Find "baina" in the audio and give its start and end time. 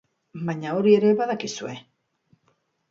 0.47-0.71